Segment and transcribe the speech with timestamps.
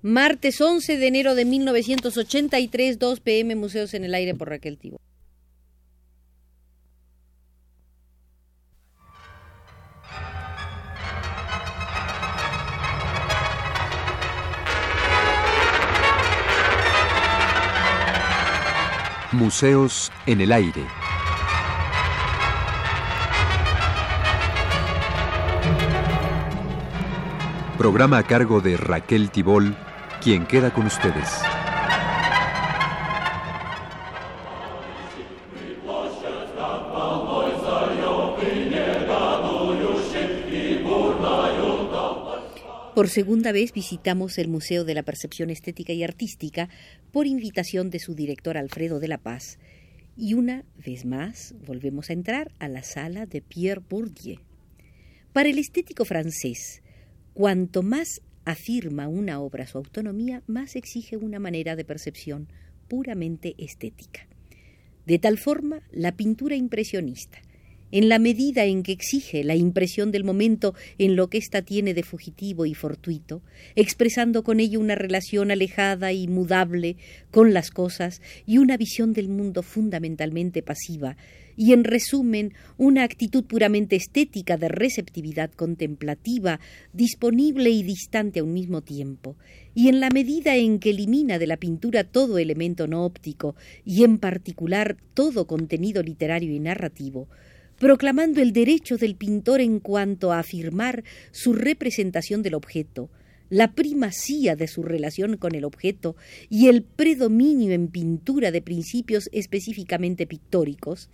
[0.00, 5.00] Martes 11 de enero de 1983, 2 pm, Museos en el Aire por Raquel Tibo.
[19.32, 20.86] Museos en el Aire.
[27.76, 29.76] Programa a cargo de Raquel Tibol,
[30.20, 31.42] quien queda con ustedes.
[42.98, 46.68] Por segunda vez visitamos el Museo de la Percepción Estética y Artística
[47.12, 49.60] por invitación de su director Alfredo de la Paz.
[50.16, 54.40] Y una vez más volvemos a entrar a la sala de Pierre Bourdieu.
[55.32, 56.82] Para el estético francés,
[57.34, 62.48] cuanto más afirma una obra su autonomía, más exige una manera de percepción
[62.88, 64.26] puramente estética.
[65.04, 67.42] De tal forma, la pintura impresionista,
[67.90, 71.94] en la medida en que exige la impresión del momento en lo que ésta tiene
[71.94, 73.42] de fugitivo y fortuito,
[73.74, 76.96] expresando con ello una relación alejada y mudable
[77.30, 81.16] con las cosas y una visión del mundo fundamentalmente pasiva,
[81.56, 86.60] y en resumen una actitud puramente estética de receptividad contemplativa,
[86.92, 89.36] disponible y distante a un mismo tiempo,
[89.74, 94.04] y en la medida en que elimina de la pintura todo elemento no óptico y
[94.04, 97.28] en particular todo contenido literario y narrativo,
[97.78, 103.10] proclamando el derecho del pintor en cuanto a afirmar su representación del objeto,
[103.50, 106.16] la primacía de su relación con el objeto
[106.50, 111.08] y el predominio en pintura de principios específicamente pictóricos,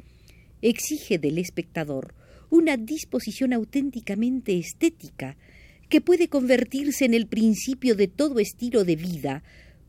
[0.63, 2.15] exige del espectador
[2.51, 5.37] una disposición auténticamente estética
[5.89, 9.43] que puede convertirse en el principio de todo estilo de vida,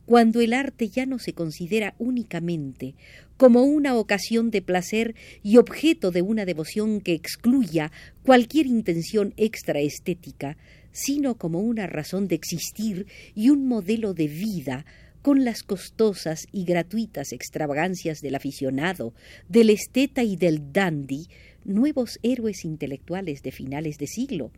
[0.05, 2.95] cuando el arte ya no se considera únicamente
[3.37, 7.91] como una ocasión de placer y objeto de una devoción que excluya
[8.23, 10.57] cualquier intención extraestética,
[10.91, 14.85] sino como una razón de existir y un modelo de vida
[15.21, 19.13] con las costosas y gratuitas extravagancias del aficionado,
[19.49, 21.27] del esteta y del dandy,
[21.65, 24.51] nuevos héroes intelectuales de finales de siglo,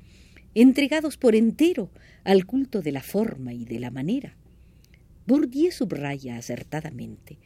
[0.53, 1.89] entregados por entero
[2.25, 4.35] al culto de la forma y de la manera.
[5.27, 7.37] Bourdieu subraya acertadamente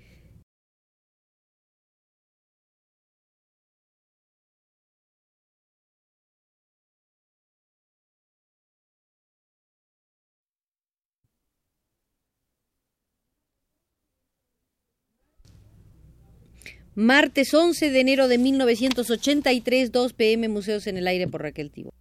[16.94, 21.94] Martes 11 de enero de 1983, 2 pm, Museos en el Aire por Raquel Tibo.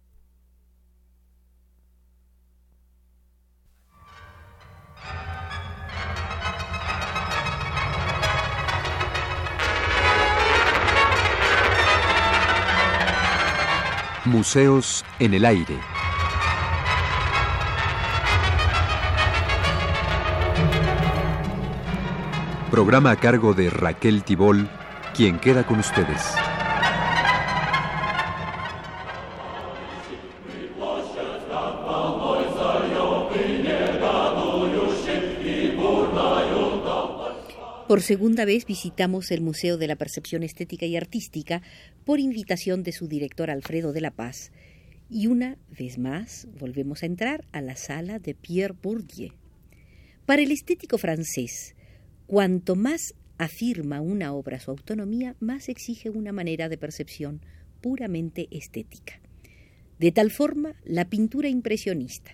[14.25, 15.79] Museos en el Aire.
[22.69, 24.69] Programa a cargo de Raquel Tibol,
[25.15, 26.35] quien queda con ustedes.
[38.11, 41.61] Segunda vez visitamos el Museo de la Percepción Estética y Artística
[42.03, 44.51] por invitación de su director Alfredo de la Paz.
[45.09, 49.31] Y una vez más volvemos a entrar a la sala de Pierre Bourdieu.
[50.25, 51.73] Para el estético francés,
[52.27, 57.39] cuanto más afirma una obra su autonomía, más exige una manera de percepción
[57.79, 59.21] puramente estética.
[59.99, 62.33] De tal forma, la pintura impresionista,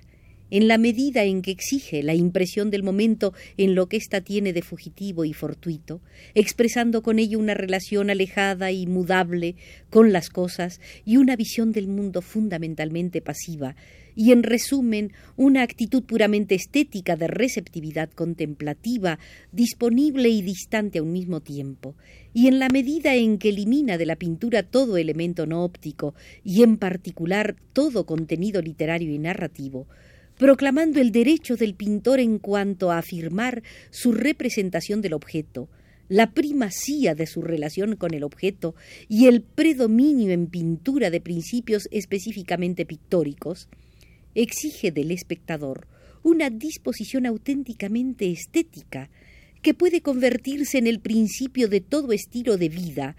[0.50, 4.54] en la medida en que exige la impresión del momento en lo que ésta tiene
[4.54, 6.02] de fugitivo y fortuito,
[6.36, 9.56] expresando con ello una relación alejada y mudable
[9.90, 13.76] con las cosas y una visión del mundo fundamentalmente pasiva,
[14.16, 19.20] y en resumen una actitud puramente estética de receptividad contemplativa,
[19.52, 21.96] disponible y distante a un mismo tiempo,
[22.34, 26.64] y en la medida en que elimina de la pintura todo elemento no óptico y
[26.64, 29.88] en particular todo contenido literario y narrativo,
[30.38, 35.70] proclamando el derecho del pintor en cuanto a afirmar su representación del objeto,
[36.10, 38.76] la primacía de su relación con el objeto
[39.10, 43.68] y el predominio en pintura de principios específicamente pictóricos,
[44.36, 45.88] exige del espectador
[46.24, 49.10] una disposición auténticamente estética
[49.62, 53.16] que puede convertirse en el principio de todo estilo de vida,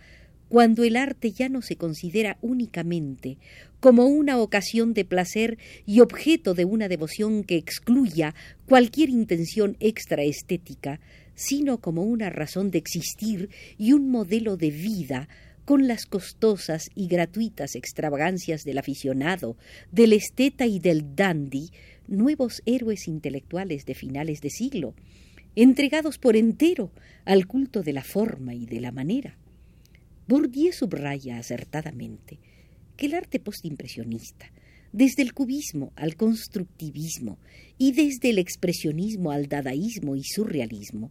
[0.49, 3.39] cuando el arte ya no se considera únicamente
[3.81, 8.35] como una ocasión de placer y objeto de una devoción que excluya
[8.67, 11.01] cualquier intención extraestética,
[11.35, 15.29] sino como una razón de existir y un modelo de vida
[15.65, 19.57] con las costosas y gratuitas extravagancias del aficionado,
[19.93, 21.71] del esteta y del dandy,
[22.09, 24.95] nuevos héroes intelectuales de finales de siglo,
[25.55, 26.91] entregados por entero
[27.27, 29.37] al culto de la forma y de la manera.
[30.29, 32.39] Bourdieu subraya acertadamente
[32.99, 34.53] que el arte postimpresionista,
[34.93, 37.39] desde el cubismo al constructivismo
[37.79, 41.11] y desde el expresionismo al dadaísmo y surrealismo,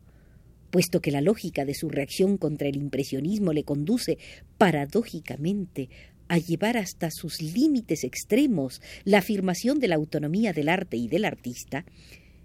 [0.70, 4.20] puesto que la lógica de su reacción contra el impresionismo le conduce
[4.60, 5.90] paradójicamente
[6.28, 11.26] a llevar hasta sus límites extremos la afirmación de la autonomía del arte y del
[11.26, 11.86] artista,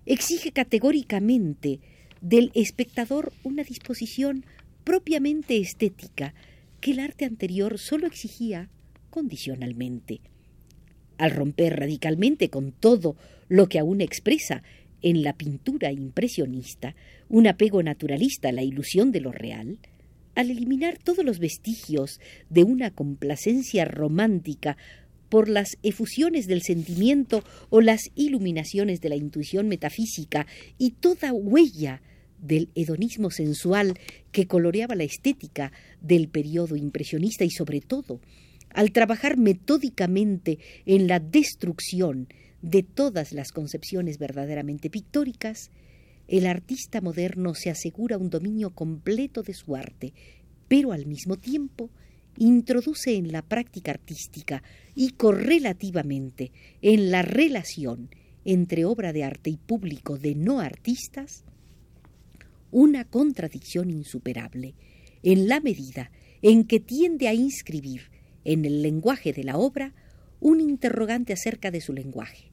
[0.07, 1.81] exige categóricamente
[2.23, 4.47] del espectador una disposición
[4.85, 6.33] propiamente estética
[6.83, 8.69] que el arte anterior sólo exigía
[9.09, 10.21] condicionalmente.
[11.17, 13.17] Al romper radicalmente con todo
[13.49, 14.63] lo que aún expresa
[15.01, 16.95] en la pintura impresionista
[17.29, 19.79] un apego naturalista a la ilusión de lo real,
[20.35, 22.21] al eliminar todos los vestigios
[22.51, 24.77] de una complacencia romántica
[25.29, 30.47] por las efusiones del sentimiento o las iluminaciones de la intuición metafísica
[30.79, 32.03] y toda huella
[32.43, 33.99] del hedonismo sensual
[34.33, 35.73] que coloreaba la estética
[36.03, 38.21] del periodo impresionista y sobre todo
[38.75, 42.29] al trabajar metódicamente en la destrucción
[42.63, 45.71] de todas las concepciones verdaderamente pictóricas,
[46.29, 50.15] el artista moderno se asegura un dominio completo de su arte,
[50.69, 51.91] pero al mismo tiempo
[52.39, 54.63] introduce en la práctica artística
[54.95, 56.51] y correlativamente
[56.81, 58.09] en la relación
[58.45, 61.45] entre obra de arte y público de no artistas
[62.73, 64.75] una contradicción insuperable,
[65.23, 66.11] en la medida
[66.43, 68.11] en que tiende a inscribir
[68.45, 69.95] en el lenguaje de la obra
[70.41, 72.51] un interrogante acerca de su lenguaje,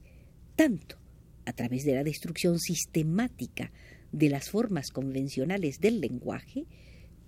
[0.54, 0.96] tanto
[1.44, 3.72] a través de la destrucción sistemática
[4.12, 6.66] de las formas convencionales del lenguaje,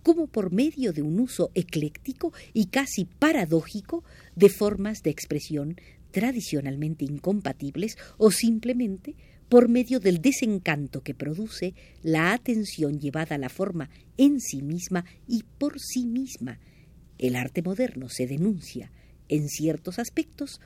[0.03, 4.05] como por medio de un uso ecléctico y casi paradójico
[4.37, 5.77] de formas de expresión
[6.11, 9.17] tradicionalmente incompatibles o simplemente
[9.53, 15.05] por medio del desencanto que produce la atención llevada a la forma en sí misma
[15.29, 16.59] y por sí misma.
[17.19, 18.91] El arte moderno se denuncia,
[19.29, 20.59] en ciertos aspectos,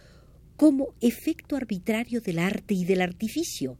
[0.56, 3.76] como efecto arbitrario del arte y del artificio,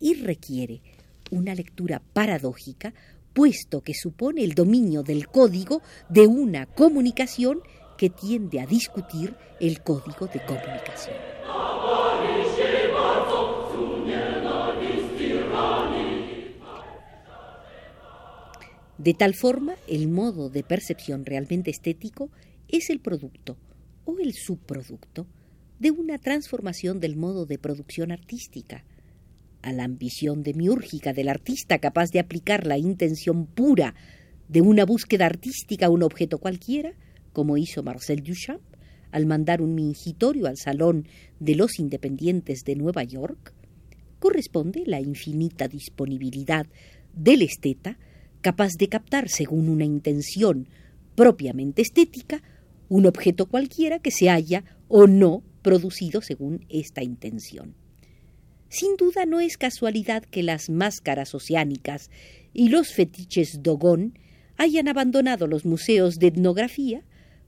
[0.00, 0.82] y requiere
[1.30, 2.94] una lectura paradójica,
[3.32, 7.60] puesto que supone el dominio del código de una comunicación
[7.96, 11.81] que tiende a discutir el código de comunicación.
[19.02, 22.30] De tal forma, el modo de percepción realmente estético
[22.68, 23.56] es el producto
[24.04, 25.26] o el subproducto
[25.80, 28.84] de una transformación del modo de producción artística.
[29.60, 33.96] A la ambición demiúrgica del artista capaz de aplicar la intención pura
[34.48, 36.92] de una búsqueda artística a un objeto cualquiera,
[37.32, 38.62] como hizo Marcel Duchamp
[39.10, 41.08] al mandar un mingitorio al Salón
[41.40, 43.52] de los Independientes de Nueva York,
[44.20, 46.68] corresponde la infinita disponibilidad
[47.14, 47.98] del esteta
[48.42, 50.68] capaz de captar, según una intención
[51.14, 52.42] propiamente estética,
[52.88, 57.74] un objeto cualquiera que se haya o no producido según esta intención.
[58.68, 62.10] Sin duda no es casualidad que las máscaras oceánicas
[62.52, 64.18] y los fetiches Dogón
[64.56, 67.02] hayan abandonado los museos de etnografía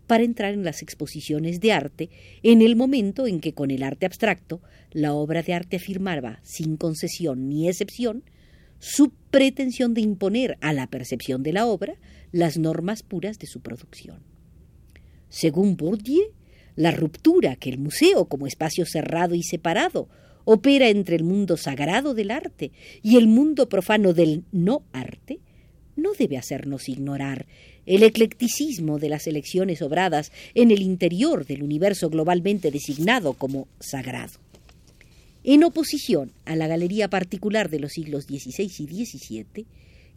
[0.06, 2.10] para entrar en las exposiciones de arte
[2.42, 4.60] en el momento en que con el arte abstracto
[4.92, 8.22] la obra de arte afirmaba, sin concesión ni excepción,
[8.78, 11.94] su pretensión de imponer a la percepción de la obra
[12.32, 14.20] las normas puras de su producción.
[15.28, 16.32] Según Bourdieu,
[16.76, 20.08] la ruptura que el museo, como espacio cerrado y separado,
[20.44, 25.40] opera entre el mundo sagrado del arte y el mundo profano del no arte,
[25.96, 27.46] no debe hacernos ignorar
[27.86, 34.43] el eclecticismo de las elecciones obradas en el interior del universo globalmente designado como sagrado
[35.44, 39.66] en oposición a la galería particular de los siglos XVI y XVII,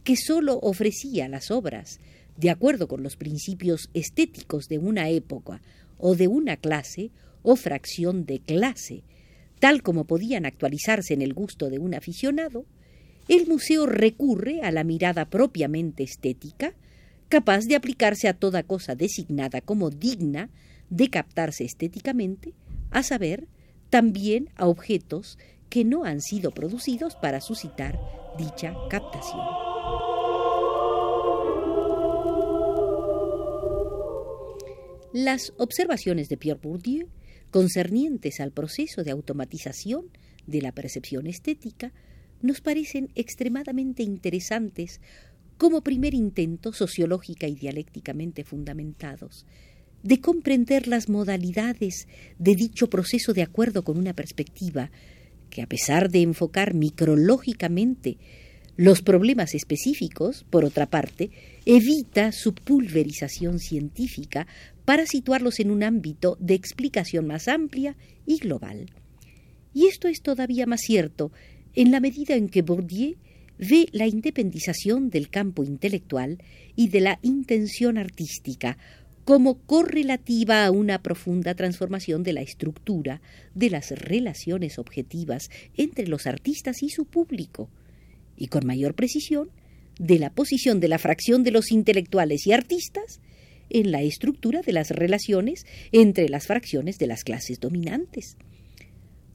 [0.03, 1.99] que sólo ofrecía las obras
[2.37, 5.61] de acuerdo con los principios estéticos de una época
[5.97, 7.11] o de una clase
[7.43, 9.03] o fracción de clase,
[9.59, 12.65] tal como podían actualizarse en el gusto de un aficionado,
[13.27, 16.73] el museo recurre a la mirada propiamente estética,
[17.27, 20.49] capaz de aplicarse a toda cosa designada como digna
[20.89, 22.53] de captarse estéticamente,
[22.91, 23.47] a saber,
[23.89, 25.37] también a objetos
[25.69, 27.99] que no han sido producidos para suscitar
[28.37, 29.45] dicha captación.
[35.13, 37.07] Las observaciones de Pierre Bourdieu
[37.49, 40.09] concernientes al proceso de automatización
[40.45, 41.93] de la percepción estética
[42.41, 45.01] nos parecen extremadamente interesantes
[45.57, 49.45] como primer intento sociológica y dialécticamente fundamentados
[50.03, 52.07] de comprender las modalidades
[52.39, 54.91] de dicho proceso de acuerdo con una perspectiva
[55.49, 58.17] que, a pesar de enfocar micrológicamente
[58.75, 61.31] los problemas específicos, por otra parte,
[61.65, 64.45] evita su pulverización científica
[64.85, 68.91] para situarlos en un ámbito de explicación más amplia y global.
[69.73, 71.31] Y esto es todavía más cierto
[71.75, 73.15] en la medida en que Bourdieu
[73.57, 76.37] ve la independización del campo intelectual
[76.75, 78.77] y de la intención artística
[79.27, 83.21] como correlativa a una profunda transformación de la estructura
[83.53, 87.69] de las relaciones objetivas entre los artistas y su público,
[88.37, 89.49] y con mayor precisión
[89.99, 93.19] de la posición de la fracción de los intelectuales y artistas
[93.69, 98.37] en la estructura de las relaciones entre las fracciones de las clases dominantes.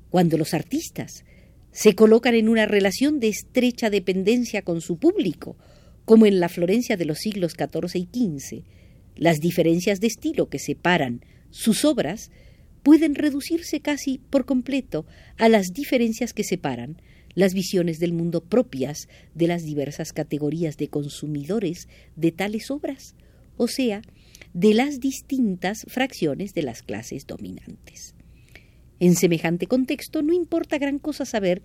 [0.09, 1.27] Cuando los artistas
[1.71, 5.55] se colocan en una relación de estrecha dependencia con su público,
[6.07, 8.65] como en la Florencia de los siglos XIV y XV,
[9.17, 12.31] las diferencias de estilo que separan sus obras
[12.83, 15.07] pueden reducirse casi por completo
[15.39, 17.01] a las diferencias que separan
[17.35, 23.15] las visiones del mundo propias de las diversas categorías de consumidores de tales obras,
[23.57, 24.03] o sea,
[24.53, 28.15] de las distintas fracciones de las clases dominantes.
[29.01, 31.63] En semejante contexto no importa gran cosa saber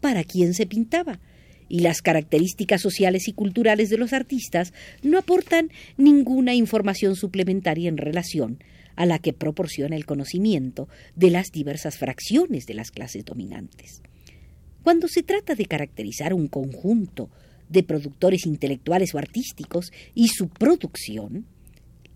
[0.00, 1.20] para quién se pintaba,
[1.70, 7.96] y las características sociales y culturales de los artistas no aportan ninguna información suplementaria en
[7.96, 8.58] relación
[8.96, 14.02] a la que proporciona el conocimiento de las diversas fracciones de las clases dominantes.
[14.82, 17.30] Cuando se trata de caracterizar un conjunto
[17.68, 21.46] de productores intelectuales o artísticos y su producción,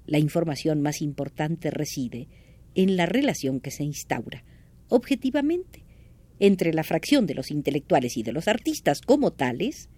[0.07, 2.27] la información más importante reside
[2.75, 4.43] en la relación que se instaura,
[4.89, 5.84] objetivamente,
[6.41, 9.89] entre la fracción de los intelectuales y de los artistas como tales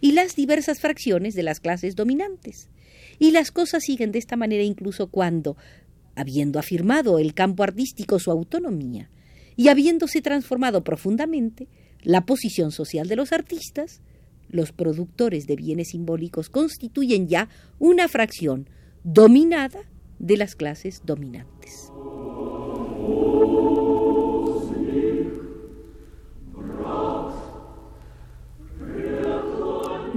[0.00, 2.68] y las diversas fracciones de las clases dominantes.
[3.18, 5.56] Y las cosas siguen de esta manera incluso cuando,
[6.14, 9.10] habiendo afirmado el campo artístico su autonomía
[9.56, 11.68] y habiéndose transformado profundamente
[12.02, 14.02] la posición social de los artistas,
[14.48, 18.68] los productores de bienes simbólicos constituyen ya una fracción
[19.04, 19.80] dominada
[20.18, 21.90] de las clases dominantes.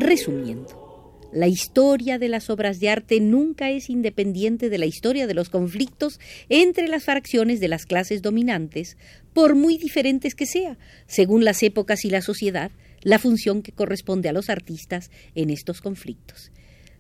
[0.02, 5.36] Resumiendo, la historia de las obras de arte nunca es independiente de la historia de
[5.36, 8.98] los conflictos entre las fracciones de las clases dominantes,
[9.32, 12.72] por muy diferentes que sea, según las épocas y la sociedad,
[13.04, 16.52] la función que corresponde a los artistas en estos conflictos.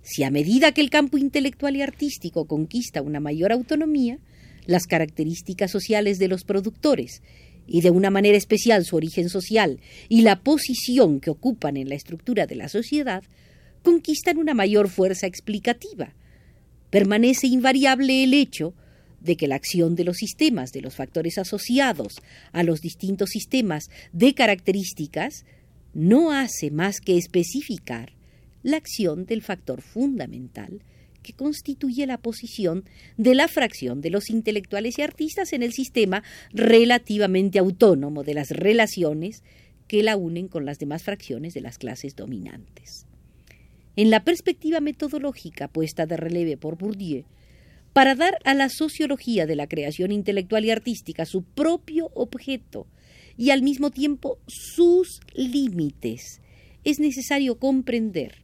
[0.04, 4.20] Si a medida que el campo intelectual y artístico conquista una mayor autonomía,
[4.68, 7.24] las características sociales de los productores
[7.68, 11.96] y de una manera especial su origen social y la posición que ocupan en la
[11.96, 13.24] estructura de la sociedad,
[13.84, 16.14] conquistan una mayor fuerza explicativa.
[16.90, 18.74] Permanece invariable el hecho
[19.22, 22.16] de que la acción de los sistemas, de los factores asociados
[22.52, 25.46] a los distintos sistemas de características,
[25.94, 28.14] no hace más que especificar
[28.64, 30.82] la acción del factor fundamental
[31.22, 32.86] que constituye la posición
[33.18, 38.50] de la fracción de los intelectuales y artistas en el sistema relativamente autónomo de las
[38.50, 39.44] relaciones
[39.88, 43.06] que la unen con las demás fracciones de las clases dominantes.
[43.96, 47.26] En la perspectiva metodológica puesta de relieve por Bourdieu,
[47.94, 52.88] para dar a la sociología de la creación intelectual y artística su propio objeto
[53.38, 56.42] y al mismo tiempo sus límites,
[56.84, 58.44] es necesario comprender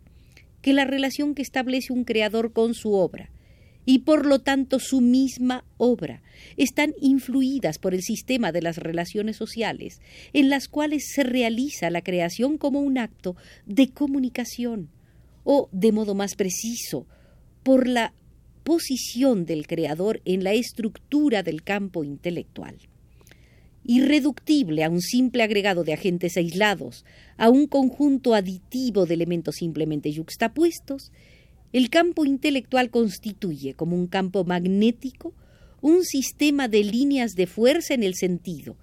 [0.68, 3.32] que la relación que establece un creador con su obra
[3.86, 6.22] y por lo tanto su misma obra
[6.58, 10.02] están influidas por el sistema de las relaciones sociales
[10.34, 14.90] en las cuales se realiza la creación como un acto de comunicación
[15.46, 17.08] o, de modo más preciso,
[17.64, 18.14] por la
[18.66, 22.76] posición del creador en la estructura del campo intelectual
[23.88, 27.06] irreductible a un simple agregado de agentes aislados,
[27.38, 31.12] a un conjunto aditivo de elementos simplemente yuxtapuestos,
[31.74, 35.34] el campo intelectual constituye, como un campo magnético,
[35.82, 38.76] un sistema de líneas de fuerza en el sentido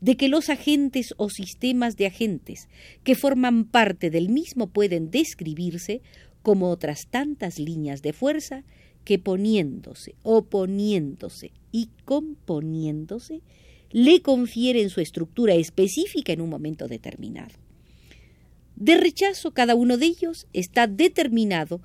[0.00, 2.68] de que los agentes o sistemas de agentes
[3.04, 6.00] que forman parte del mismo pueden describirse
[6.42, 8.64] como otras tantas líneas de fuerza
[9.04, 13.42] que poniéndose, oponiéndose y componiéndose
[13.90, 17.54] le confieren su estructura específica en un momento determinado.
[18.76, 21.78] De rechazo, cada uno de ellos está determinado